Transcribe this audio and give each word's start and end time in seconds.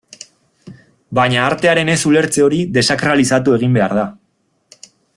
Baina, 1.19 1.43
artearen 1.49 1.91
ez-ulertze 1.97 2.47
hori 2.47 2.63
desakralizatu 2.79 3.57
egin 3.59 3.79
behar 3.79 3.95
da. 4.01 4.11